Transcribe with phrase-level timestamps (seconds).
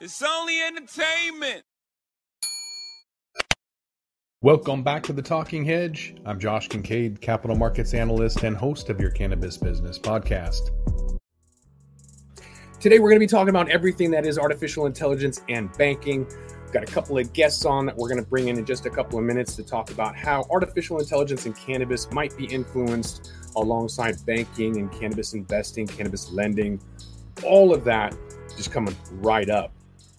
[0.00, 1.62] It's only entertainment.
[4.42, 6.16] Welcome back to the Talking Hedge.
[6.26, 10.72] I'm Josh Kincaid, capital markets analyst and host of your cannabis business podcast.
[12.80, 16.26] Today, we're going to be talking about everything that is artificial intelligence and banking.
[16.26, 18.86] We've got a couple of guests on that we're going to bring in in just
[18.86, 23.32] a couple of minutes to talk about how artificial intelligence and cannabis might be influenced
[23.54, 26.80] alongside banking and cannabis investing, cannabis lending,
[27.44, 28.12] all of that
[28.56, 29.72] just coming right up.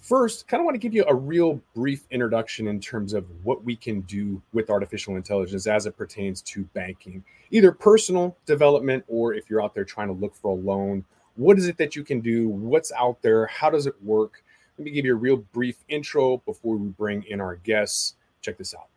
[0.06, 3.64] First, kind of want to give you a real brief introduction in terms of what
[3.64, 9.34] we can do with artificial intelligence as it pertains to banking, either personal development or
[9.34, 11.04] if you're out there trying to look for a loan.
[11.38, 12.50] What is it that you can do?
[12.50, 13.48] What's out there?
[13.48, 14.44] How does it work?
[14.78, 18.14] Let me give you a real brief intro before we bring in our guests.
[18.42, 18.90] Check this out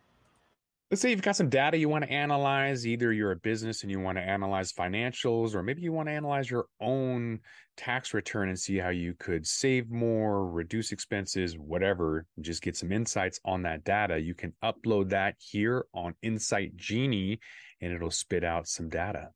[0.91, 3.91] let's say you've got some data you want to analyze either you're a business and
[3.91, 7.39] you want to analyze financials or maybe you want to analyze your own
[7.79, 12.91] tax return and see how you could save more reduce expenses whatever just get some
[12.91, 14.19] insights on that data.
[14.19, 17.39] You can upload that here on insight genie
[17.79, 19.29] and it'll spit out some data.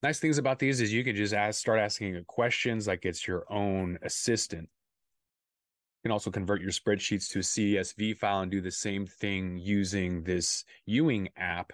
[0.00, 3.52] Nice things about these is you can just ask start asking questions like it's your
[3.52, 4.68] own assistant.
[6.04, 9.58] You can also convert your spreadsheets to a CSV file and do the same thing
[9.58, 11.72] using this Ewing app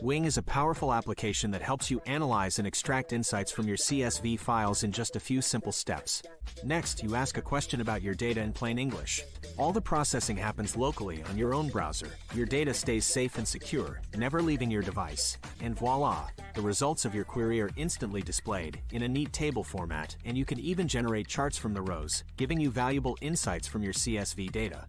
[0.00, 4.38] Wing is a powerful application that helps you analyze and extract insights from your CSV
[4.38, 6.22] files in just a few simple steps.
[6.62, 9.24] Next, you ask a question about your data in plain English.
[9.56, 12.10] All the processing happens locally on your own browser.
[12.32, 15.36] Your data stays safe and secure, never leaving your device.
[15.60, 20.14] And voila, the results of your query are instantly displayed in a neat table format,
[20.24, 23.94] and you can even generate charts from the rows, giving you valuable insights from your
[23.94, 24.86] CSV data.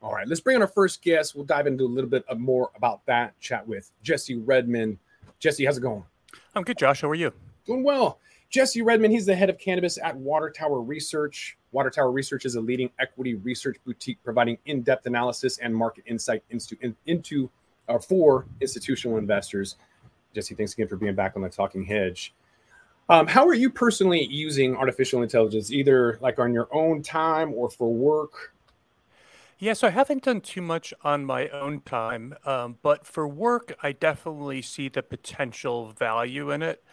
[0.00, 1.34] All right, let's bring on our first guest.
[1.34, 3.38] We'll dive into a little bit more about that.
[3.40, 4.98] Chat with Jesse Redmond.
[5.40, 6.04] Jesse, how's it going?
[6.54, 7.00] I'm good, Josh.
[7.00, 7.32] How are you?
[7.66, 8.20] Doing well.
[8.48, 11.58] Jesse Redmond, he's the head of cannabis at Water Tower Research.
[11.72, 16.42] Water Tower Research is a leading equity research boutique providing in-depth analysis and market insight
[16.50, 17.50] into in, into
[17.88, 19.76] uh, for institutional investors.
[20.34, 22.32] Jesse, thanks again for being back on the Talking Hedge.
[23.10, 27.68] Um, how are you personally using artificial intelligence, either like on your own time or
[27.68, 28.54] for work?
[29.58, 33.74] Yeah, so I haven't done too much on my own time, um, but for work,
[33.82, 36.84] I definitely see the potential value in it.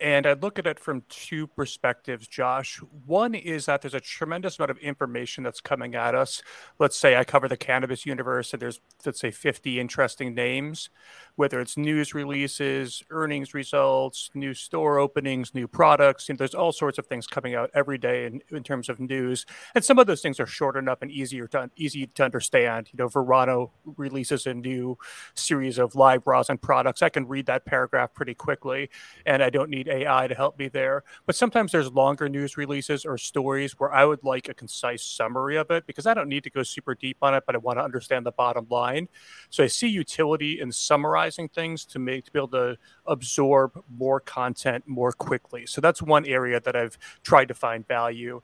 [0.00, 2.78] And I look at it from two perspectives, Josh.
[3.06, 6.42] One is that there's a tremendous amount of information that's coming at us.
[6.78, 10.90] Let's say I cover the cannabis universe, and there's, let's say, 50 interesting names,
[11.36, 16.28] whether it's news releases, earnings results, new store openings, new products.
[16.28, 18.98] You know, there's all sorts of things coming out every day in, in terms of
[18.98, 19.44] news.
[19.74, 22.88] And some of those things are short enough and easier to, easy to understand.
[22.90, 24.96] You know, Verano releases a new
[25.34, 27.02] series of live rosin products.
[27.02, 28.88] I can read that paragraph pretty quickly,
[29.26, 31.04] and I don't need AI to help me there.
[31.26, 35.56] But sometimes there's longer news releases or stories where I would like a concise summary
[35.56, 37.78] of it because I don't need to go super deep on it, but I want
[37.78, 39.08] to understand the bottom line.
[39.50, 42.76] So I see utility in summarizing things to make to be able to
[43.06, 45.66] absorb more content more quickly.
[45.66, 48.42] So that's one area that I've tried to find value.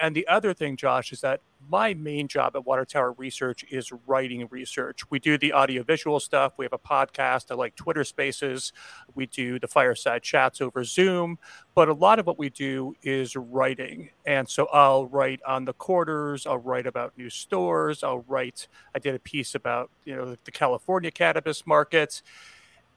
[0.00, 3.92] And the other thing, Josh, is that my main job at Water Tower Research is
[4.06, 5.08] writing research.
[5.10, 6.54] We do the audiovisual stuff.
[6.56, 7.50] We have a podcast.
[7.50, 8.72] I like Twitter Spaces.
[9.14, 11.38] We do the fireside chats over Zoom.
[11.74, 14.10] But a lot of what we do is writing.
[14.24, 16.46] And so I'll write on the quarters.
[16.46, 18.02] I'll write about new stores.
[18.02, 18.68] I'll write.
[18.94, 22.22] I did a piece about you know the California cannabis markets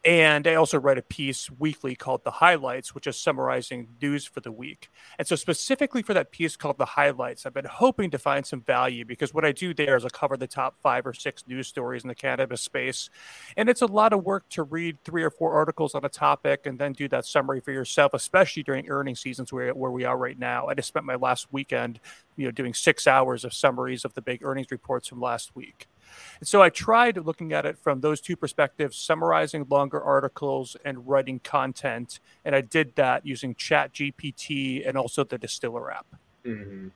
[0.06, 4.41] and I also write a piece weekly called The Highlights, which is summarizing news for
[4.41, 4.90] the week.
[5.18, 8.62] And so, specifically for that piece called The Highlights, I've been hoping to find some
[8.62, 11.68] value because what I do there is I cover the top five or six news
[11.68, 13.09] stories in the cannabis space.
[13.56, 16.66] And it's a lot of work to read three or four articles on a topic
[16.66, 20.18] and then do that summary for yourself, especially during earning seasons where, where we are
[20.18, 20.68] right now.
[20.68, 22.02] I just spent my last weekend,
[22.36, 25.88] you know, doing six hours of summaries of the big earnings reports from last week.
[26.40, 31.07] And so I tried looking at it from those two perspectives, summarizing longer articles and
[31.07, 32.19] writing content.
[32.46, 36.06] And I did that using Chat GPT and also the Distiller app.
[36.46, 36.90] Mm-hmm.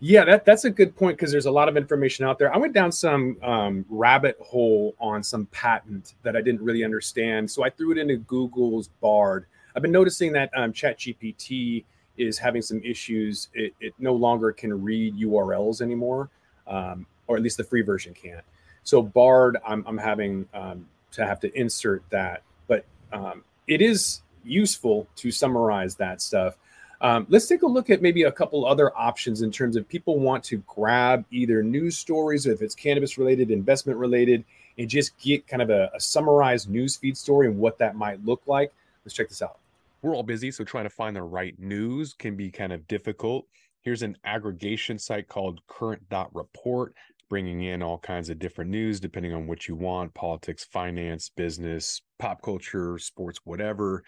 [0.00, 2.52] Yeah, that, that's a good point because there's a lot of information out there.
[2.54, 7.50] I went down some um, rabbit hole on some patent that I didn't really understand.
[7.50, 9.46] So I threw it into Google's Bard.
[9.74, 11.84] I've been noticing that um, ChatGPT
[12.16, 13.48] is having some issues.
[13.54, 16.30] It, it, no longer can read URLs anymore.
[16.66, 18.44] Um, or at least the free version can't.
[18.82, 24.22] So Bard, I'm, I'm having um, to have to insert that, but um, it is
[24.44, 26.56] useful to summarize that stuff.
[27.00, 30.18] Um, let's take a look at maybe a couple other options in terms of people
[30.18, 34.44] want to grab either news stories, if it's cannabis related, investment related,
[34.78, 38.24] and just get kind of a, a summarized news feed story and what that might
[38.24, 38.72] look like.
[39.04, 39.58] Let's check this out.
[40.02, 43.46] We're all busy, so trying to find the right news can be kind of difficult
[43.84, 46.94] Here's an aggregation site called current.report,
[47.28, 52.02] bringing in all kinds of different news depending on what you want politics, finance, business,
[52.18, 54.02] pop culture, sports, whatever,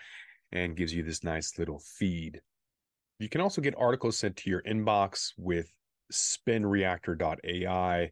[0.52, 2.40] and gives you this nice little feed.
[3.18, 5.72] You can also get articles sent to your inbox with
[6.12, 8.10] spinreactor.ai.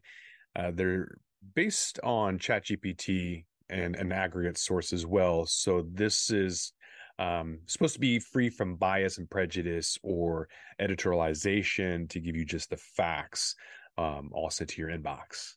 [0.55, 1.17] Uh, they're
[1.53, 5.45] based on ChatGPT and an aggregate source as well.
[5.45, 6.73] So this is
[7.17, 10.49] um, supposed to be free from bias and prejudice or
[10.81, 13.55] editorialization to give you just the facts
[13.97, 15.53] um, all sent to your inbox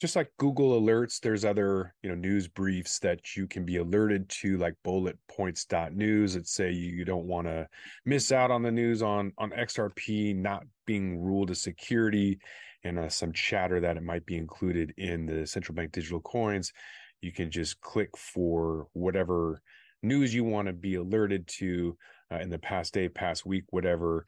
[0.00, 4.28] just like google alerts there's other you know news briefs that you can be alerted
[4.28, 7.66] to like bullet points news that say you don't want to
[8.04, 12.38] miss out on the news on on xrp not being ruled as security
[12.84, 16.72] and uh, some chatter that it might be included in the central bank digital coins
[17.20, 19.60] you can just click for whatever
[20.02, 21.96] news you want to be alerted to
[22.32, 24.26] uh, in the past day, past week, whatever.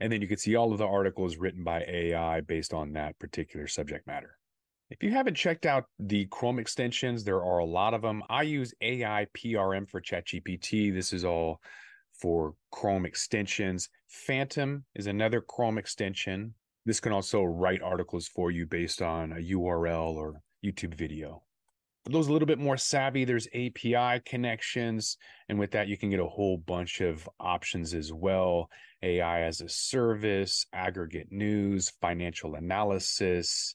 [0.00, 3.18] And then you can see all of the articles written by AI based on that
[3.18, 4.36] particular subject matter.
[4.90, 8.22] If you haven't checked out the Chrome extensions, there are a lot of them.
[8.28, 10.92] I use AI PRM for ChatGPT.
[10.92, 11.60] This is all
[12.20, 13.88] for Chrome extensions.
[14.08, 16.54] Phantom is another Chrome extension.
[16.86, 21.42] This can also write articles for you based on a URL or YouTube video.
[22.04, 25.18] For those a little bit more savvy, there's API connections.
[25.48, 28.70] And with that, you can get a whole bunch of options as well
[29.02, 33.74] AI as a service, aggregate news, financial analysis.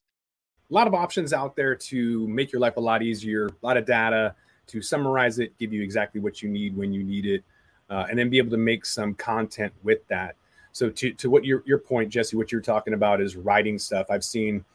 [0.72, 3.78] A lot of options out there to make your life a lot easier, a lot
[3.78, 4.34] of data
[4.68, 7.44] to summarize it, give you exactly what you need when you need it,
[7.90, 10.36] uh, and then be able to make some content with that.
[10.72, 14.08] So, to, to what your, your point, Jesse, what you're talking about is writing stuff.
[14.10, 14.66] I've seen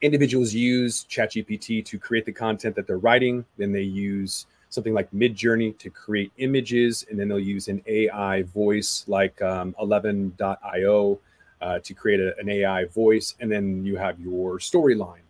[0.00, 3.44] individuals use ChatGPT to create the content that they're writing.
[3.58, 8.42] Then they use something like Midjourney to create images, and then they'll use an AI
[8.42, 11.18] voice like um, 11.io
[11.60, 15.20] uh, to create a, an AI voice, and then you have your storyline.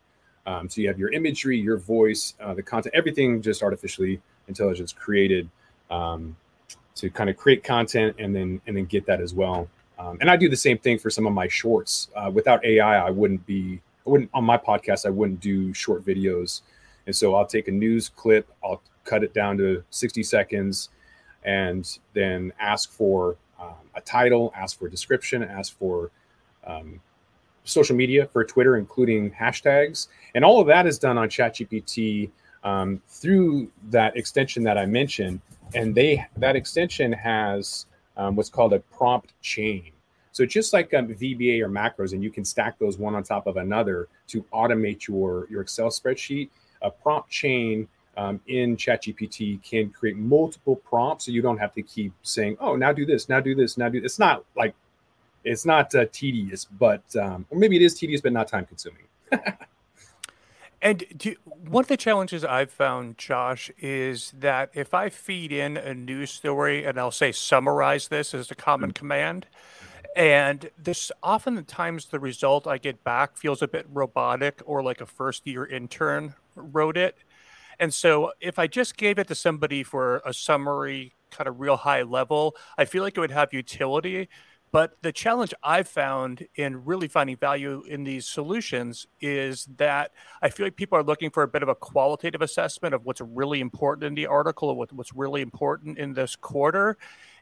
[0.46, 4.92] Um, so you have your imagery, your voice, uh, the content, everything just artificially intelligence
[4.92, 5.48] created
[5.90, 6.36] um,
[6.94, 9.68] to kind of create content and then and then get that as well.
[9.98, 12.08] Um, and I do the same thing for some of my shorts.
[12.14, 15.06] Uh, without AI, I wouldn't be I wouldn't on my podcast.
[15.06, 16.62] I wouldn't do short videos,
[17.06, 20.90] and so I'll take a news clip, I'll cut it down to 60 seconds,
[21.44, 26.10] and then ask for um, a title, ask for a description, ask for
[26.66, 27.00] um,
[27.64, 32.30] social media for Twitter, including hashtags, and all of that is done on ChatGPT
[32.64, 35.40] um, through that extension that I mentioned,
[35.74, 37.86] and they that extension has
[38.16, 39.92] um, what's called a prompt chain.
[40.36, 43.46] So just like um, VBA or macros, and you can stack those one on top
[43.46, 46.50] of another to automate your your Excel spreadsheet.
[46.82, 47.88] A prompt chain
[48.18, 52.76] um, in ChatGPT can create multiple prompts, so you don't have to keep saying, "Oh,
[52.76, 54.12] now do this, now do this, now do." This.
[54.12, 54.74] It's not like
[55.42, 59.04] it's not uh, tedious, but um, or maybe it is tedious, but not time consuming.
[60.82, 65.76] And do, one of the challenges I've found, Josh, is that if I feed in
[65.76, 68.98] a news story and I'll say summarize this as a common mm-hmm.
[68.98, 69.46] command,
[70.16, 74.82] and this often the times the result I get back feels a bit robotic or
[74.82, 77.18] like a first year intern wrote it.
[77.78, 81.76] And so if I just gave it to somebody for a summary, kind of real
[81.76, 84.30] high level, I feel like it would have utility.
[84.72, 90.48] But the challenge I've found in really finding value in these solutions is that I
[90.48, 93.60] feel like people are looking for a bit of a qualitative assessment of what's really
[93.60, 96.96] important in the article or what's really important in this quarter.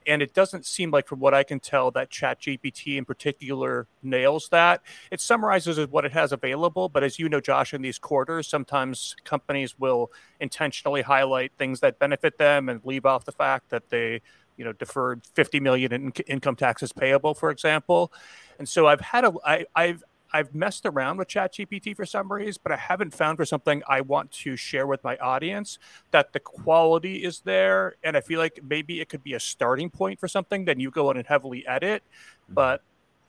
[0.07, 4.49] And it doesn't seem like, from what I can tell, that ChatGPT in particular nails
[4.51, 4.83] that.
[5.11, 9.17] It summarizes what it has available, but as you know, Josh, in these quarters, sometimes
[9.25, 14.21] companies will intentionally highlight things that benefit them and leave off the fact that they
[14.57, 18.13] you know deferred 50 million in income taxes payable for example
[18.59, 22.73] and so i've had a I, i've I've messed around with ChatGPT for summaries, but
[22.73, 25.79] I haven't found for something I want to share with my audience
[26.11, 27.95] that the quality is there.
[28.03, 30.64] And I feel like maybe it could be a starting point for something.
[30.64, 32.03] Then you go in and heavily edit.
[32.03, 32.55] Mm-hmm.
[32.55, 32.83] But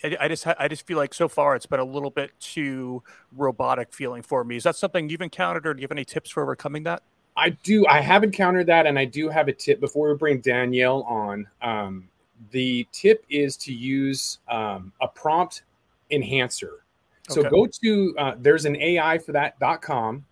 [0.03, 3.03] I, I just I just feel like so far it's been a little bit too
[3.37, 4.55] robotic feeling for me.
[4.55, 7.03] Is that something you've encountered, or do you have any tips for overcoming that?
[7.37, 7.85] I do.
[7.85, 11.47] I have encountered that, and I do have a tip before we bring Danielle on.
[11.61, 12.09] Um,
[12.49, 15.61] the tip is to use um, a prompt
[16.09, 16.84] enhancer.
[17.29, 17.49] So okay.
[17.49, 20.25] go to uh, there's an AI for that.com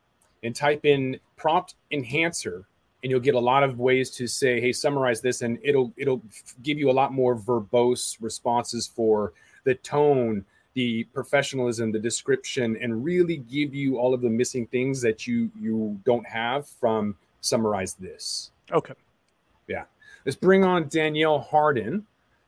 [0.44, 2.66] and type in prompt enhancer
[3.02, 6.22] and you'll get a lot of ways to say hey summarize this and it'll it'll
[6.62, 9.34] give you a lot more verbose responses for
[9.64, 15.02] the tone the professionalism the description and really give you all of the missing things
[15.02, 18.94] that you you don't have from summarize this okay
[19.68, 19.84] yeah
[20.26, 22.06] let's bring on danielle harden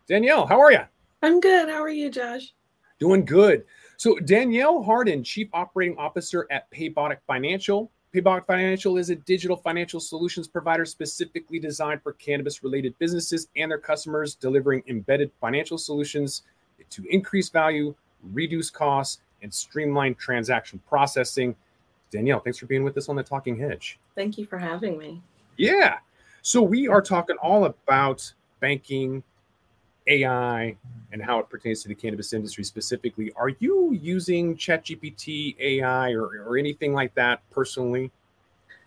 [0.07, 0.81] danielle how are you
[1.25, 1.69] I'm good.
[1.69, 2.53] How are you, Josh?
[2.99, 3.65] Doing good.
[3.97, 7.91] So, Danielle Harden, Chief Operating Officer at Paybotic Financial.
[8.13, 13.69] Paybotic Financial is a digital financial solutions provider specifically designed for cannabis related businesses and
[13.69, 16.43] their customers, delivering embedded financial solutions
[16.89, 17.93] to increase value,
[18.31, 21.55] reduce costs, and streamline transaction processing.
[22.11, 23.99] Danielle, thanks for being with us on the Talking Hedge.
[24.15, 25.21] Thank you for having me.
[25.57, 25.97] Yeah.
[26.41, 29.23] So, we are talking all about banking,
[30.07, 30.75] AI,
[31.11, 33.31] and how it pertains to the cannabis industry specifically.
[33.35, 38.11] Are you using ChatGPT, AI, or, or anything like that personally?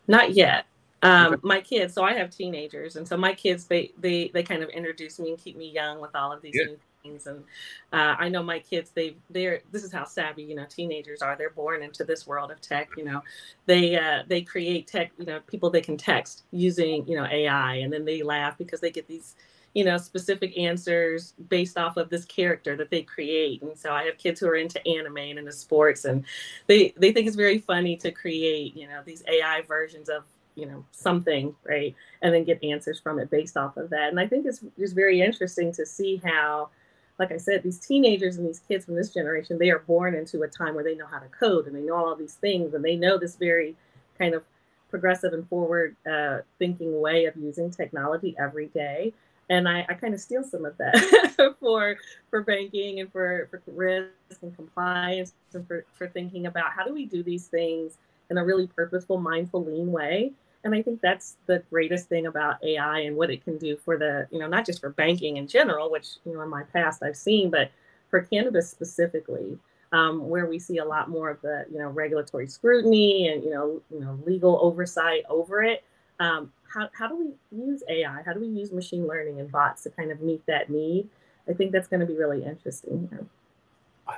[0.06, 0.66] Not yet.
[1.02, 4.62] Um, my kids, so I have teenagers, and so my kids, they they they kind
[4.62, 6.64] of introduce me and keep me young with all of these yeah.
[6.64, 7.26] new things.
[7.28, 7.44] And
[7.92, 11.36] uh, I know my kids, they they're this is how savvy you know teenagers are.
[11.36, 12.90] They're born into this world of tech.
[12.96, 13.22] You know,
[13.66, 15.12] they uh, they create tech.
[15.18, 18.80] You know, people they can text using you know AI, and then they laugh because
[18.80, 19.36] they get these
[19.74, 23.62] you know specific answers based off of this character that they create.
[23.62, 26.24] And so i have kids who are into anime and into sports and
[26.66, 30.66] they they think it's very funny to create you know these ai versions of you
[30.66, 31.94] know something right?
[32.22, 34.08] And then get answers from it based off of that.
[34.08, 36.70] And i think it's just very interesting to see how
[37.18, 40.42] like i said these teenagers and these kids from this generation they are born into
[40.42, 42.84] a time where they know how to code and they know all these things and
[42.84, 43.76] they know this very
[44.18, 44.44] kind of
[44.90, 49.12] progressive and forward uh, thinking way of using technology every day
[49.50, 51.96] and I, I kind of steal some of that for
[52.30, 56.92] for banking and for, for risk and compliance and for, for thinking about how do
[56.92, 57.98] we do these things
[58.30, 60.32] in a really purposeful, mindful, lean way.
[60.64, 63.96] And I think that's the greatest thing about AI and what it can do for
[63.96, 67.02] the, you know, not just for banking in general, which, you know, in my past
[67.02, 67.70] I've seen, but
[68.10, 69.58] for cannabis specifically,
[69.92, 73.50] um, where we see a lot more of the, you know, regulatory scrutiny and, you
[73.50, 75.84] know, you know, legal oversight over it.
[76.20, 78.22] Um, how, how do we use AI?
[78.22, 81.08] How do we use machine learning and bots to kind of meet that need?
[81.48, 83.26] I think that's going to be really interesting here.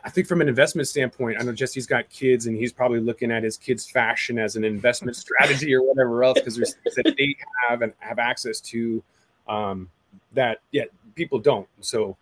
[0.05, 3.33] I think from an investment standpoint, I know Jesse's got kids and he's probably looking
[3.33, 7.15] at his kids' fashion as an investment strategy or whatever else because there's things that
[7.17, 7.37] they
[7.69, 9.03] have and have access to
[9.49, 9.91] um,
[10.33, 11.69] that yeah people don't.
[11.81, 12.17] So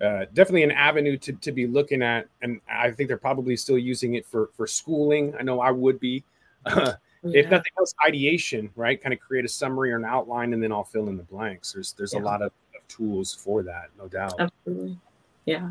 [0.00, 3.78] uh, definitely an avenue to, to be looking at, and I think they're probably still
[3.78, 5.34] using it for for schooling.
[5.38, 6.24] I know I would be.
[6.64, 6.92] Uh,
[7.22, 7.40] Oh, yeah.
[7.40, 9.00] if nothing else, ideation, right?
[9.00, 11.72] Kind of create a summary or an outline, and then I'll fill in the blanks.
[11.72, 12.20] There's there's yeah.
[12.20, 14.34] a lot of, of, tools for that, no doubt.
[14.38, 14.98] Absolutely,
[15.44, 15.70] yeah.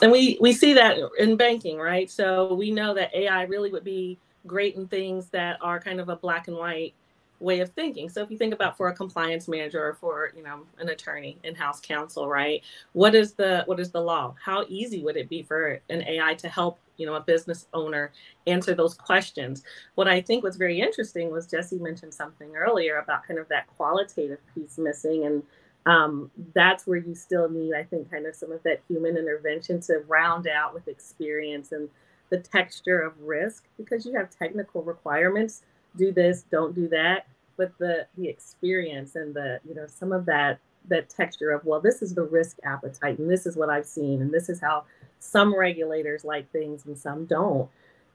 [0.00, 2.08] And we we see that in banking, right?
[2.08, 6.08] So we know that AI really would be great in things that are kind of
[6.08, 6.94] a black and white
[7.40, 8.08] way of thinking.
[8.08, 11.38] So if you think about for a compliance manager or for, you know, an attorney,
[11.44, 12.62] in-house counsel, right?
[12.92, 14.34] What is the what is the law?
[14.44, 18.12] How easy would it be for an AI to help, you know, a business owner
[18.46, 19.62] answer those questions?
[19.94, 23.68] What I think was very interesting was Jesse mentioned something earlier about kind of that
[23.68, 25.42] qualitative piece missing and
[25.86, 29.80] um, that's where you still need, I think, kind of some of that human intervention
[29.82, 31.88] to round out with experience and
[32.30, 35.62] the texture of risk because you have technical requirements
[35.96, 37.26] do this, don't do that.
[37.56, 41.80] But the the experience and the you know some of that that texture of well,
[41.80, 44.84] this is the risk appetite, and this is what I've seen, and this is how
[45.18, 47.68] some regulators like things and some don't.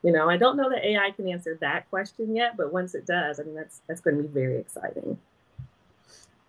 [0.04, 3.06] You know, I don't know that AI can answer that question yet, but once it
[3.06, 5.18] does, I mean that's that's going to be very exciting.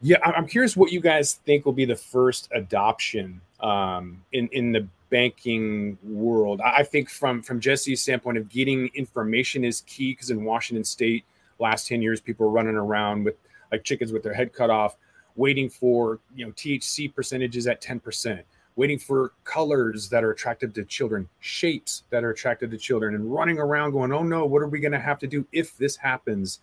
[0.03, 4.73] Yeah, I'm curious what you guys think will be the first adoption um, in in
[4.73, 6.61] the banking world.
[6.61, 11.25] I think from from Jesse's standpoint of getting information is key because in Washington State,
[11.61, 13.37] last ten years, people are running around with
[13.71, 14.97] like chickens with their head cut off,
[15.37, 18.45] waiting for you know THC percentages at ten percent,
[18.75, 23.33] waiting for colors that are attractive to children, shapes that are attractive to children, and
[23.33, 25.95] running around going, oh no, what are we going to have to do if this
[25.95, 26.59] happens?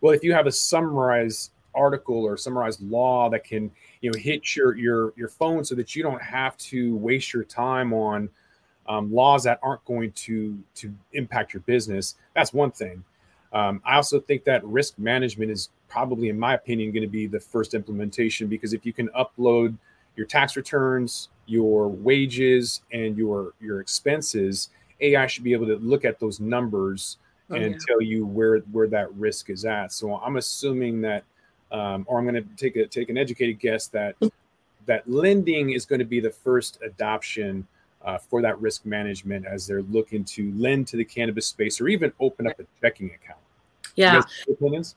[0.00, 4.56] Well, if you have a summarized article or summarized law that can you know hit
[4.56, 8.28] your your your phone so that you don't have to waste your time on
[8.88, 12.16] um, laws that aren't going to to impact your business.
[12.34, 13.04] That's one thing.
[13.52, 17.26] Um, i also think that risk management is probably in my opinion going to be
[17.26, 19.76] the first implementation because if you can upload
[20.16, 26.04] your tax returns your wages and your your expenses ai should be able to look
[26.04, 27.18] at those numbers
[27.50, 27.78] oh, and yeah.
[27.86, 29.92] tell you where where that risk is at.
[29.92, 31.22] So i'm assuming that
[31.76, 34.16] um, or I'm going to take a take an educated guess that
[34.86, 37.66] that lending is going to be the first adoption
[38.04, 41.88] uh, for that risk management as they're looking to lend to the cannabis space or
[41.88, 43.40] even open up a checking account.
[43.96, 44.22] Yeah.
[44.48, 44.94] Opinions?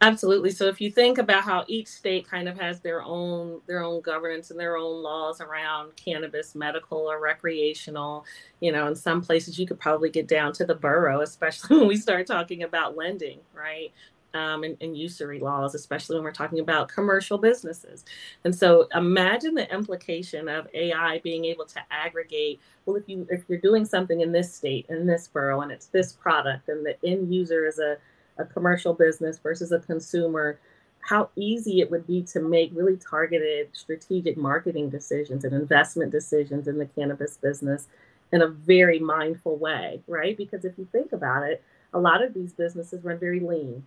[0.00, 0.50] Absolutely.
[0.50, 4.02] So if you think about how each state kind of has their own their own
[4.02, 8.24] governance and their own laws around cannabis, medical or recreational,
[8.60, 11.88] you know, in some places you could probably get down to the borough, especially when
[11.88, 13.92] we start talking about lending, right?
[14.34, 18.04] Um, and, and usury laws, especially when we're talking about commercial businesses.
[18.42, 23.44] And so imagine the implication of AI being able to aggregate, well, if you if
[23.48, 26.96] you're doing something in this state, in this borough, and it's this product, and the
[27.06, 27.96] end user is a,
[28.38, 30.58] a commercial business versus a consumer,
[30.98, 36.66] how easy it would be to make really targeted strategic marketing decisions and investment decisions
[36.66, 37.86] in the cannabis business
[38.32, 40.36] in a very mindful way, right?
[40.36, 41.62] Because if you think about it,
[41.92, 43.86] a lot of these businesses run very lean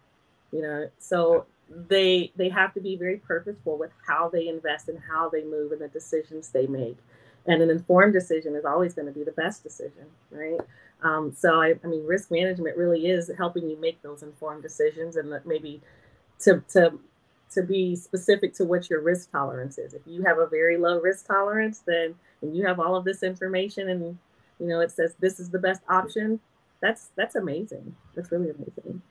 [0.52, 0.90] you know?
[1.00, 5.44] So they they have to be very purposeful with how they invest and how they
[5.44, 6.98] move and the decisions they make.
[7.46, 10.60] And an informed decision is always going to be the best decision right?
[11.04, 15.16] Um, so I, I mean risk management really is helping you make those informed decisions
[15.16, 15.82] and maybe
[16.40, 17.00] to to
[17.54, 19.94] to be specific to what your risk tolerance is.
[19.94, 23.24] If you have a very low risk tolerance then and you have all of this
[23.24, 24.18] information and
[24.60, 26.40] you know it says this is the best option
[26.82, 27.96] that's that's amazing.
[28.16, 29.02] That's really amazing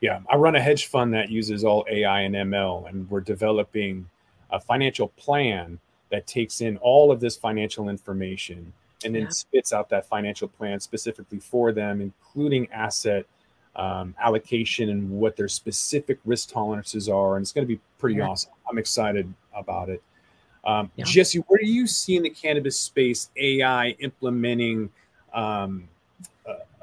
[0.00, 4.08] yeah, I run a hedge fund that uses all AI and ML, and we're developing
[4.50, 5.78] a financial plan
[6.10, 8.72] that takes in all of this financial information
[9.04, 9.28] and then yeah.
[9.28, 13.26] spits out that financial plan specifically for them, including asset
[13.76, 17.36] um, allocation and what their specific risk tolerances are.
[17.36, 18.28] And it's going to be pretty yeah.
[18.28, 18.52] awesome.
[18.68, 20.02] I'm excited about it.
[20.64, 21.04] Um, yeah.
[21.04, 24.90] Jesse, where do you see in the cannabis space AI implementing
[25.32, 25.88] um,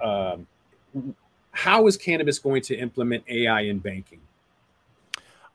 [0.01, 1.15] uh, um,
[1.55, 4.19] how is cannabis going to implement AI in banking?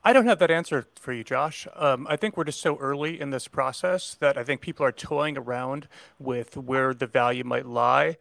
[0.02, 1.68] I don't have that answer for you, Josh.
[1.76, 4.92] Um, I think we're just so early in this process that I think people are
[4.92, 5.88] toying around
[6.18, 8.16] with where the value might lie.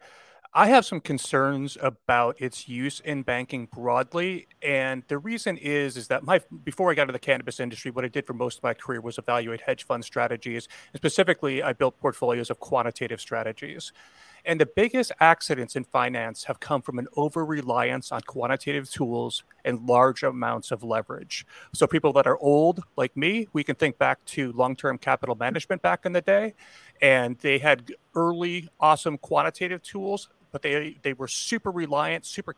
[0.52, 6.08] I have some concerns about its use in banking broadly, and the reason is is
[6.08, 8.64] that my before I got into the cannabis industry, what I did for most of
[8.64, 13.92] my career was evaluate hedge fund strategies, and specifically, I built portfolios of quantitative strategies.
[14.44, 19.44] And the biggest accidents in finance have come from an over reliance on quantitative tools
[19.64, 21.46] and large amounts of leverage.
[21.72, 25.34] So, people that are old, like me, we can think back to long term capital
[25.34, 26.54] management back in the day,
[27.00, 32.56] and they had early, awesome quantitative tools, but they, they were super reliant, super,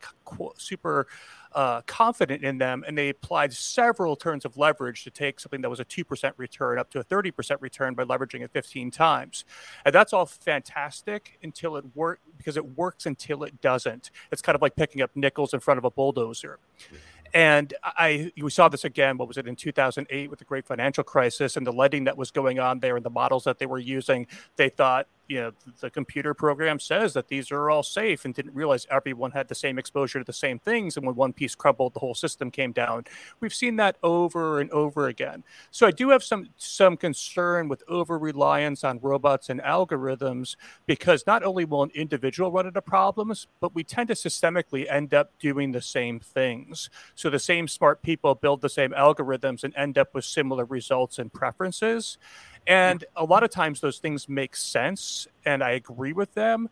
[0.56, 1.06] super
[1.54, 5.70] uh, confident in them, and they applied several turns of leverage to take something that
[5.70, 9.44] was a 2% return up to a 30% return by leveraging it 15 times.
[9.84, 14.10] And that's all fantastic until it works, because it works until it doesn't.
[14.30, 16.58] It's kind of like picking up nickels in front of a bulldozer.
[16.86, 16.96] Mm-hmm.
[17.34, 19.16] And I we saw this again.
[19.16, 22.30] What was it in 2008 with the great financial crisis and the lending that was
[22.30, 24.26] going on there and the models that they were using?
[24.56, 28.54] They thought you know the computer program says that these are all safe and didn't
[28.54, 30.96] realize everyone had the same exposure to the same things.
[30.96, 33.04] And when one piece crumbled the whole system came down.
[33.40, 35.44] We've seen that over and over again.
[35.70, 40.56] So i do have some some concern with over reliance on robots and algorithms
[40.86, 45.14] because not only will an individual run into problems but we tend to systemically end
[45.14, 46.90] up doing the same things.
[47.14, 51.18] So the same smart people build the same algorithms and end up with similar results
[51.18, 52.18] and preferences
[52.66, 56.68] and a lot of times those things make sense and I agree with them.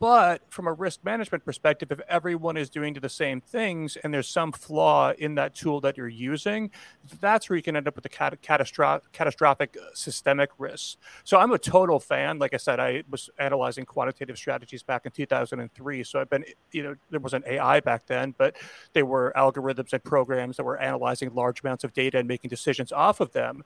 [0.00, 4.28] But from a risk management perspective, if everyone is doing the same things and there's
[4.28, 6.70] some flaw in that tool that you're using,
[7.20, 10.96] that's where you can end up with the cat- catastrophic, catastrophic uh, systemic risks.
[11.24, 12.38] So I'm a total fan.
[12.38, 16.04] Like I said, I was analyzing quantitative strategies back in 2003.
[16.04, 18.56] So I've been, you know, there wasn't AI back then, but
[18.94, 22.92] there were algorithms and programs that were analyzing large amounts of data and making decisions
[22.92, 23.64] off of them.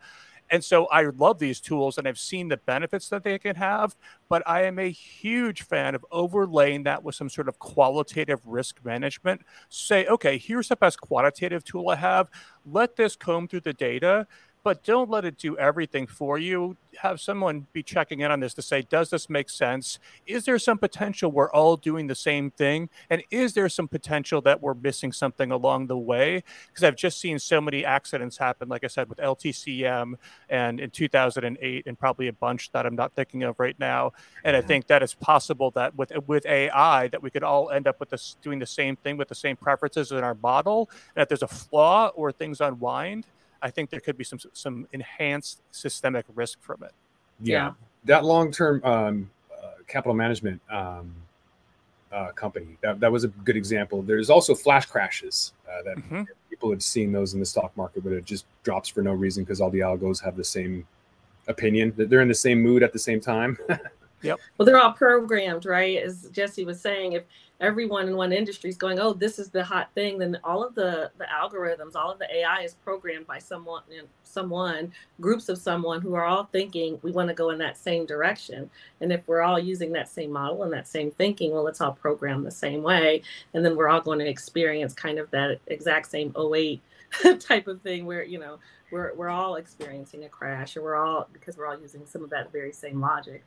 [0.53, 3.97] And so I love these tools and I've seen the benefits that they can have,
[4.29, 8.79] but I am a huge fan of overlaying that with some sort of qualitative risk
[8.85, 9.41] management.
[9.71, 12.29] Say, okay, here's the best quantitative tool I have.
[12.67, 14.29] Let this comb through the data
[14.63, 16.77] but don't let it do everything for you.
[16.99, 19.99] Have someone be checking in on this to say, does this make sense?
[20.27, 22.91] Is there some potential we're all doing the same thing?
[23.11, 26.45] And is there some potential that we're missing something along the way?
[26.69, 30.15] Because I've just seen so many accidents happen, like I said, with LTCM
[30.49, 34.13] and in 2008, and probably a bunch that I'm not thinking of right now.
[34.45, 37.87] And I think that it's possible that with with AI, that we could all end
[37.87, 40.91] up with this doing the same thing with the same preferences in our model.
[41.17, 43.27] And if there's a flaw or things unwind,
[43.63, 46.93] I think there could be some some enhanced systemic risk from it.
[47.41, 47.73] Yeah, yeah.
[48.05, 51.15] that long term um, uh, capital management um,
[52.13, 54.03] uh, company that, that was a good example.
[54.03, 56.23] There's also flash crashes uh, that mm-hmm.
[56.51, 59.45] people have seen those in the stock market, but it just drops for no reason
[59.45, 60.87] because all the algos have the same
[61.49, 61.95] opinion.
[61.97, 63.57] That They're in the same mood at the same time.
[64.23, 64.39] Yep.
[64.57, 65.99] Well, they're all programmed, right?
[65.99, 67.25] As Jesse was saying, if
[67.63, 70.75] everyone in one industry is going, "Oh, this is the hot thing," then all of
[70.77, 73.85] the the algorithms, all of the AI is programmed by someone,
[74.25, 78.07] someone, groups of someone who are all thinking we want to go in that same
[78.07, 78.71] direction.
[79.01, 81.95] And if we're all using that same model and that same thinking, well, it's all
[81.95, 83.23] programmed the same way,
[83.55, 86.83] and then we're all going to experience kind of that exact same 08
[87.41, 88.59] type of thing where you know
[88.93, 92.31] we're we're all experiencing a crash, or we're all because we're all using some of
[92.31, 93.45] that very same logic.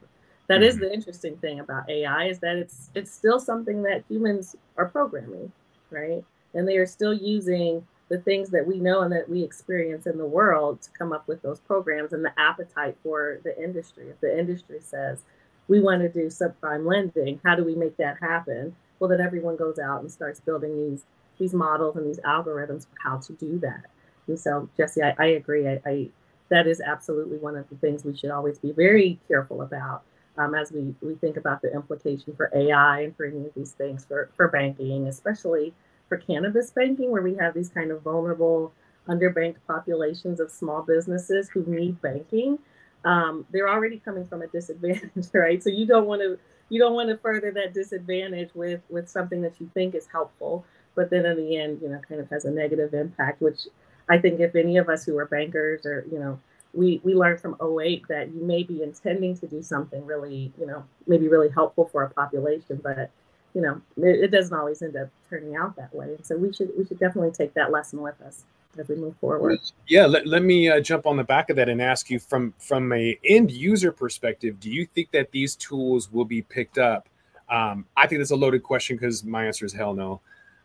[0.47, 0.83] That is mm-hmm.
[0.85, 5.51] the interesting thing about AI is that it's it's still something that humans are programming,
[5.89, 6.23] right?
[6.53, 10.17] And they are still using the things that we know and that we experience in
[10.17, 14.09] the world to come up with those programs and the appetite for the industry.
[14.09, 15.23] If the industry says
[15.67, 18.75] we want to do subprime lending, how do we make that happen?
[18.99, 21.03] Well, then everyone goes out and starts building these
[21.37, 23.85] these models and these algorithms for how to do that.
[24.27, 25.67] And so, Jesse, I, I agree.
[25.67, 26.09] I, I
[26.49, 30.03] that is absolutely one of the things we should always be very careful about
[30.37, 33.71] um, as we, we think about the implication for AI and for any of these
[33.71, 35.73] things for, for banking, especially
[36.09, 38.73] for cannabis banking, where we have these kind of vulnerable,
[39.07, 42.59] underbanked populations of small businesses who need banking.
[43.03, 45.63] Um, they're already coming from a disadvantage, right?
[45.63, 49.41] So you don't want to you don't want to further that disadvantage with with something
[49.43, 52.45] that you think is helpful, but then in the end, you know, kind of has
[52.45, 53.41] a negative impact.
[53.41, 53.67] Which
[54.09, 56.39] I think if any of us who are bankers or you know
[56.75, 60.65] we we learned from 08 that you may be intending to do something really you
[60.65, 63.09] know maybe really helpful for a population but
[63.55, 66.13] you know it, it, doesn't always end up turning out that way.
[66.15, 68.43] And so we should we should definitely take that lesson with us
[68.77, 69.59] as we move forward.
[69.87, 72.53] Yeah let, let me uh, jump on the back of that and ask you from
[72.59, 77.07] from a end user perspective do you think that these tools will be picked up?
[77.49, 80.19] Um, i think that's a loaded question because my answer is hell no.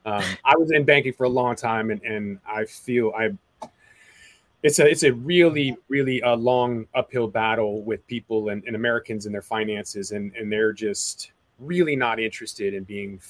[0.07, 3.31] Um, i was in banking for a long time and, and i feel i
[4.63, 8.77] it's a it's a really really a uh, long uphill battle with people and, and
[8.77, 13.21] Americans and their finances and and they're just really not interested in being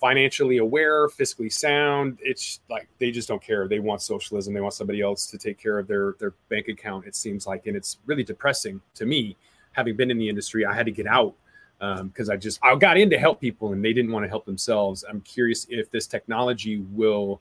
[0.00, 2.18] financially aware, fiscally sound.
[2.22, 3.68] It's like they just don't care.
[3.68, 4.54] They want socialism.
[4.54, 7.06] They want somebody else to take care of their their bank account.
[7.06, 9.36] It seems like, and it's really depressing to me.
[9.72, 11.34] Having been in the industry, I had to get out
[11.78, 14.28] because um, I just I got in to help people, and they didn't want to
[14.28, 15.04] help themselves.
[15.08, 17.40] I'm curious if this technology will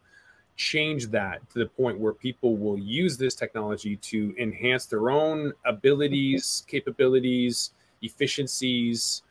[0.60, 5.54] change that to the point where people will use this technology to enhance their own
[5.66, 9.24] abilities, capabilities, efficiencies,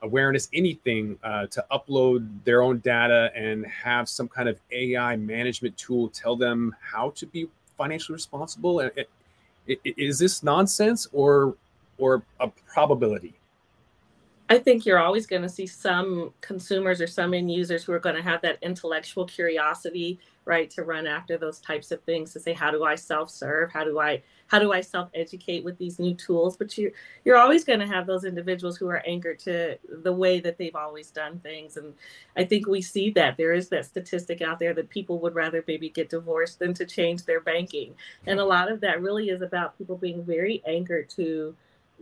[0.00, 5.76] awareness, anything uh, to upload their own data and have some kind of AI management
[5.76, 8.90] tool tell them how to be financially responsible?
[9.84, 11.56] Is this nonsense or
[11.98, 13.34] or a probability?
[14.50, 18.00] I think you're always going to see some consumers or some end users who are
[18.00, 22.40] going to have that intellectual curiosity right to run after those types of things to
[22.40, 23.70] say how do i self-serve?
[23.70, 26.56] How do i how do i self-educate with these new tools?
[26.56, 26.90] But you
[27.24, 30.74] you're always going to have those individuals who are anchored to the way that they've
[30.74, 31.76] always done things.
[31.76, 31.94] And
[32.36, 33.36] i think we see that.
[33.36, 36.84] There is that statistic out there that people would rather maybe get divorced than to
[36.84, 37.94] change their banking.
[38.26, 41.54] And a lot of that really is about people being very anchored to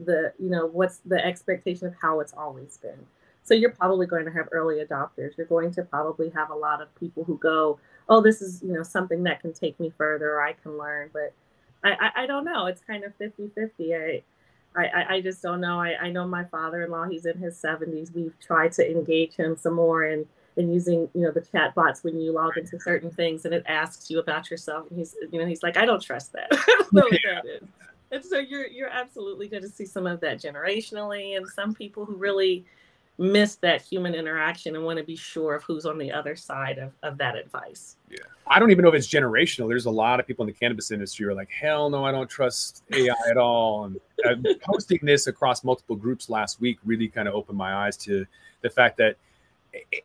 [0.04, 3.06] the you know what's the expectation of how it's always been
[3.42, 6.80] so you're probably going to have early adopters you're going to probably have a lot
[6.80, 10.34] of people who go oh, this is, you know, something that can take me further
[10.34, 11.10] or I can learn.
[11.12, 11.32] But
[11.84, 12.66] I, I, I don't know.
[12.66, 13.94] It's kind of 50 50.
[13.94, 14.22] I,
[14.76, 15.80] I, I just don't know.
[15.80, 18.14] I, I know my father in law, he's in his 70s.
[18.14, 22.02] We've tried to engage him some more and and using, you know, the chat bots
[22.02, 24.90] when you log into certain things and it asks you about yourself.
[24.90, 26.48] And he's, you know, he's like, I don't trust that.
[26.50, 27.62] I don't know what that is.
[28.10, 32.04] And so you're you're absolutely going to see some of that generationally, and some people
[32.04, 32.64] who really
[33.18, 36.78] miss that human interaction and want to be sure of who's on the other side
[36.78, 37.96] of, of that advice.
[38.08, 38.18] Yeah.
[38.46, 39.68] I don't even know if it's generational.
[39.68, 42.12] There's a lot of people in the cannabis industry who are like, hell no, I
[42.12, 43.84] don't trust AI at all.
[44.24, 47.96] And uh, posting this across multiple groups last week really kind of opened my eyes
[47.98, 48.24] to
[48.62, 49.16] the fact that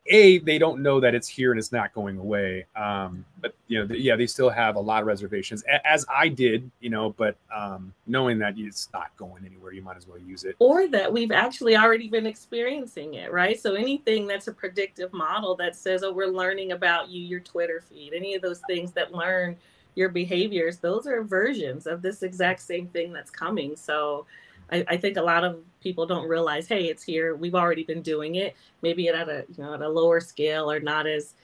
[0.06, 2.66] a they don't know that it's here and it's not going away.
[2.76, 6.70] Um, but you know yeah they still have a lot of reservations as i did
[6.80, 10.44] you know but um, knowing that it's not going anywhere you might as well use
[10.44, 10.56] it.
[10.58, 13.58] Or that we've actually already been experiencing it right?
[13.60, 17.82] So anything that's a predictive model that says oh we're learning about you your twitter
[17.88, 19.56] feed any of those things that learn
[19.94, 23.76] your behaviors those are versions of this exact same thing that's coming.
[23.76, 24.26] So
[24.72, 27.36] I, I, think a lot of people don't realize, hey, it's here.
[27.36, 28.56] We've already been doing it.
[28.82, 31.34] Maybe at a you know at a lower scale or not as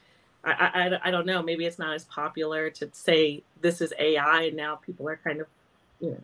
[0.44, 0.52] I,
[1.04, 1.42] I, I don't know.
[1.42, 5.40] Maybe it's not as popular to say this is AI, and now people are kind
[5.42, 5.46] of
[6.00, 6.22] you know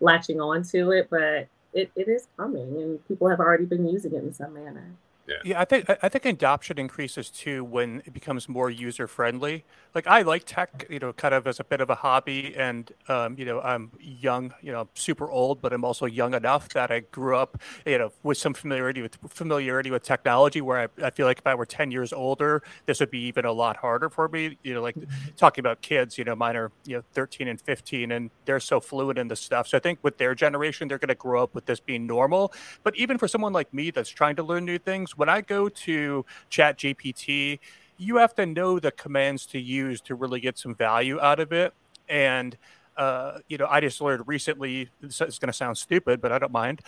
[0.00, 1.08] latching on to it.
[1.10, 4.92] But it, it is coming, and people have already been using it in some manner.
[5.26, 5.36] Yeah.
[5.44, 9.64] yeah, I think I think adoption increases too when it becomes more user friendly.
[9.94, 12.90] Like I like tech, you know, kind of as a bit of a hobby, and
[13.08, 16.90] um, you know, I'm young, you know, super old, but I'm also young enough that
[16.90, 20.60] I grew up, you know, with some familiarity with familiarity with technology.
[20.60, 23.46] Where I, I feel like if I were ten years older, this would be even
[23.46, 24.58] a lot harder for me.
[24.62, 25.30] You know, like mm-hmm.
[25.36, 28.78] talking about kids, you know, mine are you know 13 and 15, and they're so
[28.78, 29.68] fluid in this stuff.
[29.68, 32.52] So I think with their generation, they're going to grow up with this being normal.
[32.82, 35.68] But even for someone like me that's trying to learn new things when I go
[35.68, 37.58] to Chat GPT,
[37.96, 41.52] you have to know the commands to use to really get some value out of
[41.52, 41.72] it.
[42.08, 42.56] And
[42.96, 44.88] uh, you know, I just learned recently.
[45.02, 46.80] Is going to sound stupid, but I don't mind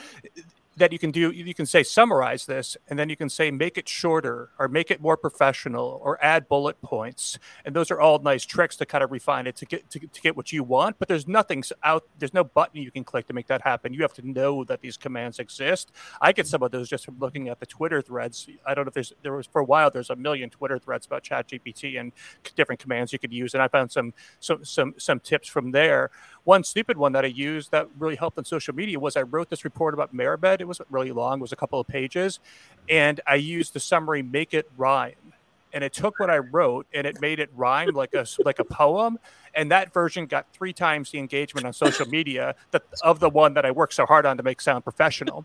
[0.76, 3.78] that you can do you can say summarize this and then you can say make
[3.78, 7.38] it shorter or make it more professional or add bullet points.
[7.64, 10.20] And those are all nice tricks to kind of refine it to get to, to
[10.20, 13.32] get what you want but there's nothing out there's no button you can click to
[13.32, 13.92] make that happen.
[13.92, 15.92] You have to know that these commands exist.
[16.20, 18.48] I get some of those just from looking at the twitter threads.
[18.66, 21.06] I don't know if there's there was for a while there's a million twitter threads
[21.06, 22.12] about chat gpt and
[22.54, 26.10] different commands you could use and i found some some some some tips from there.
[26.44, 29.50] One stupid one that I used that really helped on social media was I wrote
[29.50, 30.65] this report about MariMed.
[30.66, 32.40] It wasn't really long; it was a couple of pages,
[32.88, 35.32] and I used the summary "make it rhyme."
[35.72, 38.64] And it took what I wrote and it made it rhyme like a like a
[38.64, 39.18] poem.
[39.54, 43.54] And that version got three times the engagement on social media that of the one
[43.54, 45.44] that I worked so hard on to make sound professional.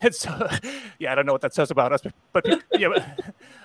[0.00, 0.48] And so,
[0.98, 3.14] yeah, I don't know what that says about us, but, but yeah,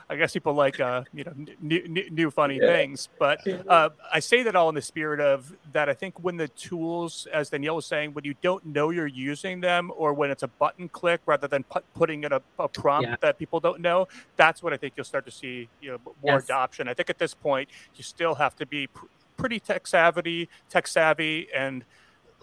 [0.09, 2.67] I guess people like uh, you know new, new, new funny yeah.
[2.67, 3.09] things.
[3.19, 5.89] But uh, I say that all in the spirit of that.
[5.89, 9.61] I think when the tools, as Danielle was saying, when you don't know you're using
[9.61, 13.09] them, or when it's a button click rather than put, putting in a, a prompt
[13.09, 13.15] yeah.
[13.21, 16.35] that people don't know, that's what I think you'll start to see you know more
[16.35, 16.45] yes.
[16.45, 16.87] adoption.
[16.87, 19.05] I think at this point you still have to be pr-
[19.37, 21.83] pretty tech savvy, tech savvy, and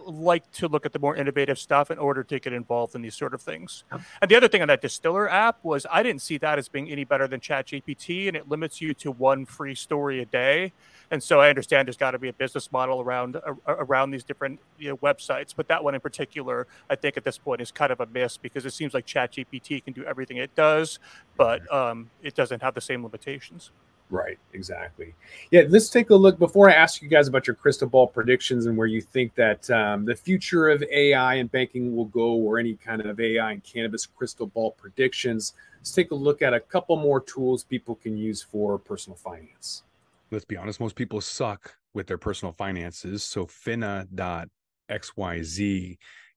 [0.06, 3.14] like to look at the more innovative stuff in order to get involved in these
[3.14, 3.84] sort of things.
[4.20, 6.90] And the other thing on that distiller app was I didn't see that as being
[6.90, 10.72] any better than ChatGPT, and it limits you to one free story a day.
[11.10, 14.24] And so I understand there's got to be a business model around uh, around these
[14.24, 17.70] different you know, websites, but that one in particular, I think at this point is
[17.70, 20.98] kind of a miss because it seems like ChatGPT can do everything it does,
[21.36, 23.70] but um, it doesn't have the same limitations.
[24.10, 25.14] Right, exactly.
[25.50, 28.64] Yeah, let's take a look before I ask you guys about your crystal ball predictions
[28.64, 32.58] and where you think that um, the future of AI and banking will go, or
[32.58, 35.52] any kind of AI and cannabis crystal ball predictions.
[35.76, 39.82] Let's take a look at a couple more tools people can use for personal finance.
[40.30, 43.24] Let's be honest, most people suck with their personal finances.
[43.24, 44.48] So finna.xyz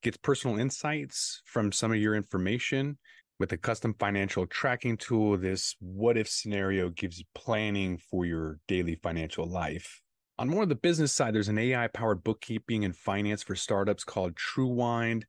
[0.02, 2.98] gets personal insights from some of your information
[3.42, 8.60] with a custom financial tracking tool, this what if scenario gives you planning for your
[8.68, 10.00] daily financial life.
[10.38, 14.04] On more of the business side, there's an AI powered bookkeeping and finance for startups
[14.04, 15.24] called TrueWind.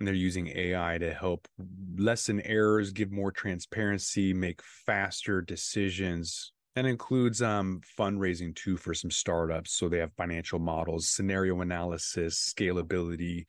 [0.00, 1.46] And they're using AI to help
[1.96, 6.52] lessen errors, give more transparency, make faster decisions.
[6.74, 9.70] That includes um, fundraising too for some startups.
[9.70, 13.44] So they have financial models, scenario analysis, scalability,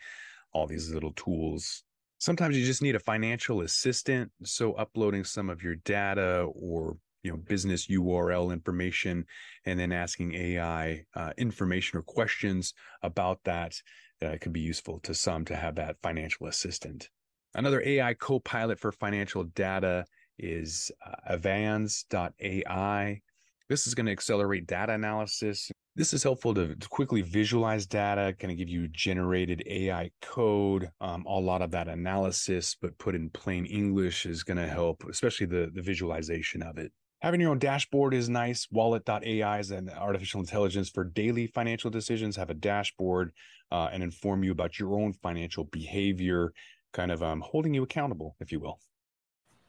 [0.54, 1.83] all these little tools
[2.24, 7.30] sometimes you just need a financial assistant so uploading some of your data or you
[7.30, 9.26] know business url information
[9.66, 13.76] and then asking ai uh, information or questions about that
[14.24, 17.10] uh, could be useful to some to have that financial assistant.
[17.56, 20.06] Another ai co-pilot for financial data
[20.40, 23.22] is uh, avans.ai
[23.70, 28.51] this is going to accelerate data analysis this is helpful to, quickly visualize data, kind
[28.51, 30.89] of give you generated AI code.
[30.99, 35.03] Um, a lot of that analysis, but put in plain English is going to help,
[35.10, 36.91] especially the, the visualization of it.
[37.21, 38.67] Having your own dashboard is nice.
[38.71, 42.36] Wallet.ai is an artificial intelligence for daily financial decisions.
[42.36, 43.32] Have a dashboard
[43.71, 46.53] uh, and inform you about your own financial behavior,
[46.91, 48.79] kind of um, holding you accountable, if you will.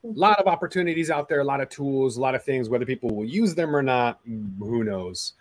[0.04, 2.68] A lot of opportunities out there, a lot of tools, a lot of things.
[2.68, 5.34] Whether people will use them or not, who knows?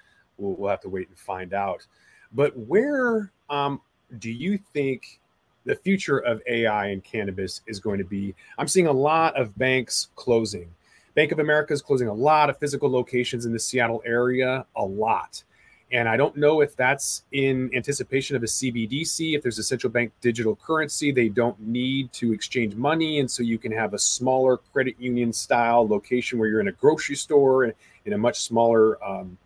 [0.44, 1.86] We'll, we'll have to wait and find out.
[2.34, 3.82] But where um,
[4.20, 5.20] do you think
[5.66, 8.36] the future of AI and cannabis is going to be?
[8.58, 10.70] I'm seeing a lot of banks closing.
[11.16, 14.84] Bank of America is closing a lot of physical locations in the Seattle area, a
[14.84, 15.44] lot.
[15.92, 19.36] And I don't know if that's in anticipation of a CBDC.
[19.36, 23.20] If there's a central bank digital currency, they don't need to exchange money.
[23.20, 26.72] And so you can have a smaller credit union style location where you're in a
[26.72, 27.72] grocery store
[28.06, 29.38] in a much smaller um,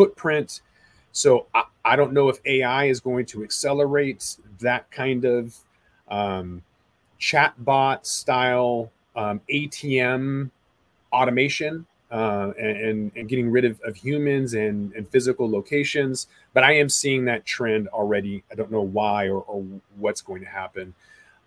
[0.00, 0.62] footprint.
[1.12, 5.54] So I, I, don't know if AI is going to accelerate that kind of
[6.08, 6.62] um,
[7.20, 10.50] chatbot style um, ATM
[11.12, 16.28] automation uh, and, and getting rid of, of humans and, and physical locations.
[16.54, 18.42] But I am seeing that trend already.
[18.50, 19.62] I don't know why or, or
[19.98, 20.94] what's going to happen,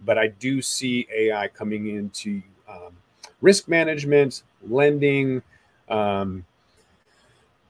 [0.02, 2.96] but I do see AI coming into um,
[3.42, 5.42] risk management, lending.
[5.90, 6.46] Um,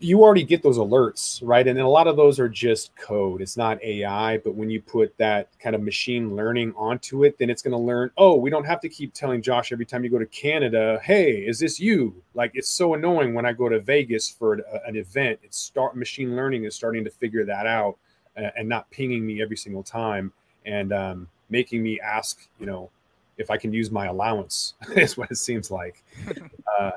[0.03, 1.67] you already get those alerts, right?
[1.67, 3.41] And then a lot of those are just code.
[3.41, 7.49] It's not AI, but when you put that kind of machine learning onto it, then
[7.49, 10.09] it's going to learn, oh, we don't have to keep telling Josh every time you
[10.09, 12.15] go to Canada, hey, is this you?
[12.33, 14.53] Like it's so annoying when I go to Vegas for
[14.85, 15.39] an event.
[15.43, 17.97] It's start machine learning is starting to figure that out
[18.37, 20.31] uh, and not pinging me every single time
[20.65, 22.89] and um, making me ask, you know,
[23.37, 26.03] if I can use my allowance is what it seems like.
[26.79, 26.91] uh,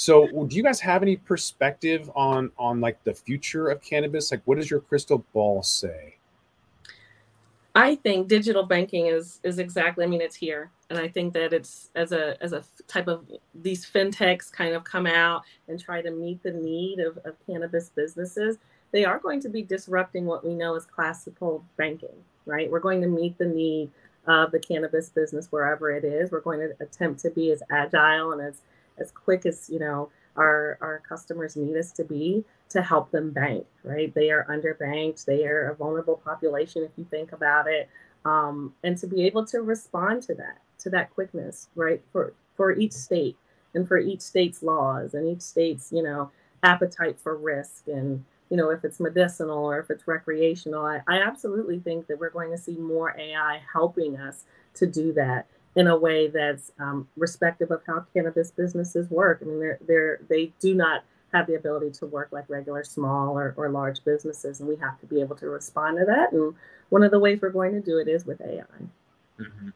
[0.00, 4.30] so, do you guys have any perspective on on like the future of cannabis?
[4.30, 6.16] Like, what does your crystal ball say?
[7.74, 10.06] I think digital banking is is exactly.
[10.06, 13.26] I mean, it's here, and I think that it's as a as a type of
[13.54, 17.90] these fintechs kind of come out and try to meet the need of, of cannabis
[17.90, 18.56] businesses.
[18.92, 22.70] They are going to be disrupting what we know as classical banking, right?
[22.70, 23.90] We're going to meet the need
[24.26, 26.30] of the cannabis business wherever it is.
[26.30, 28.62] We're going to attempt to be as agile and as
[29.00, 33.30] as quick as you know our our customers need us to be to help them
[33.30, 34.14] bank right?
[34.14, 35.24] They are underbanked.
[35.24, 37.88] They are a vulnerable population if you think about it.
[38.24, 42.02] Um, and to be able to respond to that to that quickness right?
[42.12, 43.36] For for each state
[43.74, 46.30] and for each state's laws and each state's you know
[46.62, 51.20] appetite for risk and you know if it's medicinal or if it's recreational I, I
[51.22, 55.86] absolutely think that we're going to see more ai helping us to do that in
[55.86, 59.38] a way that's um, respective of how cannabis businesses work.
[59.42, 63.38] I mean, they're, they're, they do not have the ability to work like regular small
[63.38, 66.32] or, or large businesses, and we have to be able to respond to that.
[66.32, 66.54] And
[66.88, 68.64] one of the ways we're going to do it is with AI.
[69.38, 69.68] Mm-hmm.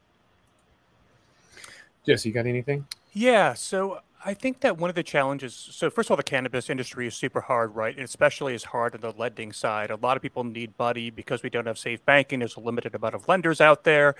[2.05, 2.85] Jesse, you got anything?
[3.13, 3.53] Yeah.
[3.53, 7.07] So I think that one of the challenges, so first of all, the cannabis industry
[7.07, 7.95] is super hard, right?
[7.95, 9.91] And especially is hard on the lending side.
[9.91, 12.39] A lot of people need money because we don't have safe banking.
[12.39, 14.15] There's a limited amount of lenders out there.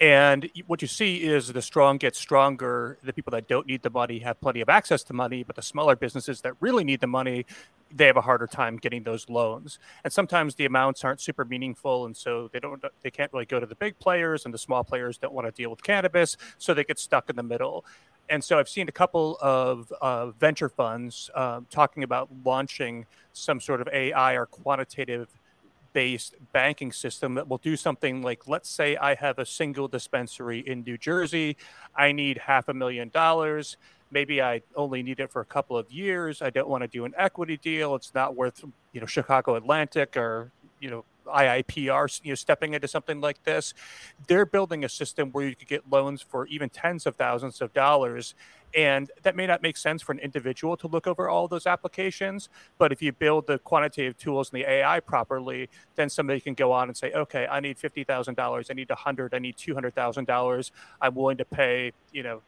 [0.00, 2.98] And what you see is the strong get stronger.
[3.04, 5.62] The people that don't need the money have plenty of access to money, but the
[5.62, 7.46] smaller businesses that really need the money,
[7.94, 9.78] they have a harder time getting those loans.
[10.02, 13.60] And sometimes the amounts aren't super meaningful, and so they don't they can't really go
[13.60, 16.74] to the big players, and the small players don't want to deal with cannabis, so
[16.74, 17.84] they get stuck in the middle.
[18.28, 23.60] And so I've seen a couple of uh, venture funds uh, talking about launching some
[23.60, 25.28] sort of AI or quantitative
[25.94, 30.58] based banking system that will do something like let's say I have a single dispensary
[30.60, 31.56] in New Jersey,
[31.96, 33.78] I need half a million dollars.
[34.10, 36.42] Maybe I only need it for a couple of years.
[36.42, 37.94] I don't want to do an equity deal.
[37.94, 42.86] It's not worth, you know, Chicago Atlantic or, you know, IIPR, you know, stepping into
[42.86, 43.74] something like this.
[44.28, 47.72] They're building a system where you could get loans for even tens of thousands of
[47.72, 48.34] dollars
[48.74, 52.48] and that may not make sense for an individual to look over all those applications.
[52.78, 56.72] But if you build the quantitative tools and the AI properly, then somebody can go
[56.72, 58.66] on and say, okay, I need $50,000.
[58.70, 60.70] I need 100, I need $200,000.
[61.00, 62.42] I'm willing to pay, you know,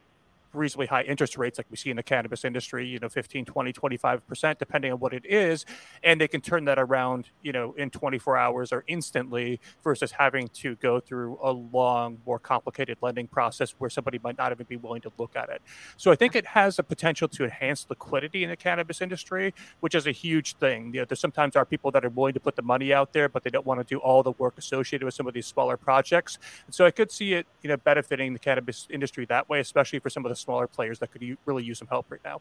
[0.53, 3.73] reasonably high interest rates like we see in the cannabis industry, you know, 15, 20,
[3.73, 5.65] 25%, depending on what it is.
[6.03, 10.49] And they can turn that around, you know, in 24 hours or instantly versus having
[10.49, 14.77] to go through a long, more complicated lending process where somebody might not even be
[14.77, 15.63] willing to look at it.
[15.97, 19.95] So I think it has the potential to enhance liquidity in the cannabis industry, which
[19.95, 20.93] is a huge thing.
[20.95, 23.29] You know, there sometimes are people that are willing to put the money out there,
[23.29, 25.77] but they don't want to do all the work associated with some of these smaller
[25.77, 26.39] projects.
[26.67, 29.99] And so I could see it, you know, benefiting the cannabis industry that way, especially
[29.99, 32.41] for some of the smaller players that could u- really use some help right now.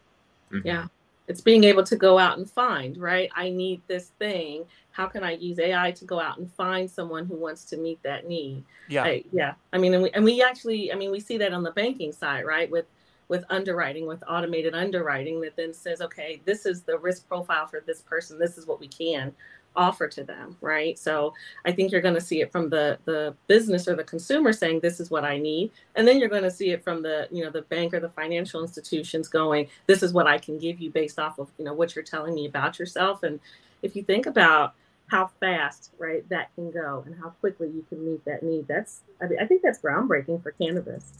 [0.50, 0.66] Mm-hmm.
[0.66, 0.86] Yeah.
[1.28, 3.28] It's being able to go out and find, right?
[3.34, 4.64] I need this thing.
[4.92, 8.00] How can I use AI to go out and find someone who wants to meet
[8.04, 8.62] that need?
[8.88, 9.02] Yeah.
[9.02, 9.54] I, yeah.
[9.72, 12.12] I mean, and we, and we actually, I mean, we see that on the banking
[12.12, 12.70] side, right?
[12.70, 12.86] With,
[13.26, 17.82] with underwriting, with automated underwriting that then says, okay, this is the risk profile for
[17.84, 18.38] this person.
[18.38, 19.34] This is what we can
[19.76, 20.98] offer to them right?
[20.98, 21.34] So
[21.64, 24.80] i think you're going to see it from the the business or the consumer saying
[24.80, 25.70] this is what i need.
[25.94, 28.10] And then you're going to see it from the you know the bank or the
[28.10, 31.74] financial institutions going this is what i can give you based off of you know
[31.74, 33.22] what you're telling me about yourself.
[33.22, 33.40] And
[33.82, 34.74] if you think about
[35.08, 39.02] how fast right that can go and how quickly you can meet that need that's
[39.22, 41.12] i, mean, I think that's groundbreaking for cannabis.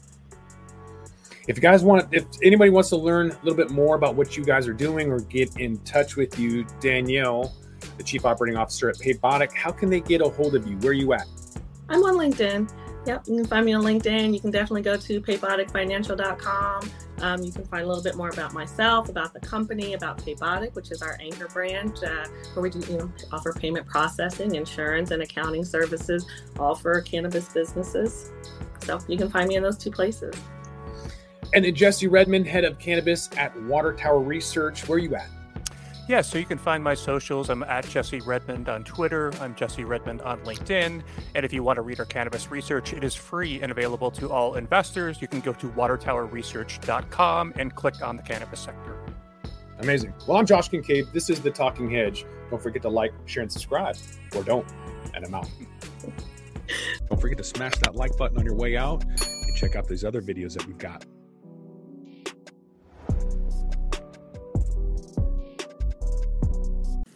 [1.46, 4.36] If you guys want if anybody wants to learn a little bit more about what
[4.36, 7.54] you guys are doing or get in touch with you danielle
[7.96, 9.52] the Chief Operating Officer at Paybotic.
[9.52, 10.76] How can they get a hold of you?
[10.78, 11.26] Where are you at?
[11.88, 12.70] I'm on LinkedIn.
[13.06, 14.34] Yep, you can find me on LinkedIn.
[14.34, 16.90] You can definitely go to payboticfinancial.com.
[17.20, 20.74] Um, you can find a little bit more about myself, about the company, about Paybotic,
[20.74, 25.12] which is our anchor brand, uh, where we do you know offer payment processing, insurance,
[25.12, 26.26] and accounting services,
[26.58, 28.32] all for cannabis businesses.
[28.80, 30.34] So you can find me in those two places.
[31.54, 34.88] And then Jesse Redmond, head of cannabis at Water Tower Research.
[34.88, 35.28] Where are you at?
[36.08, 37.50] Yeah, so you can find my socials.
[37.50, 39.32] I'm at Jesse Redmond on Twitter.
[39.40, 41.02] I'm Jesse Redmond on LinkedIn.
[41.34, 44.30] And if you want to read our cannabis research, it is free and available to
[44.30, 45.20] all investors.
[45.20, 48.96] You can go to watertowerresearch.com and click on the cannabis sector.
[49.80, 50.14] Amazing.
[50.28, 51.08] Well, I'm Josh Kincaid.
[51.12, 52.24] This is The Talking Hedge.
[52.50, 53.96] Don't forget to like, share, and subscribe,
[54.36, 54.66] or don't.
[55.12, 55.48] And I'm out.
[57.08, 60.04] Don't forget to smash that like button on your way out and check out these
[60.04, 61.04] other videos that we've got.